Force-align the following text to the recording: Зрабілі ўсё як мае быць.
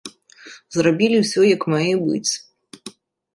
Зрабілі 0.77 1.17
ўсё 1.23 1.41
як 1.55 1.61
мае 1.75 1.91
быць. 2.07 2.31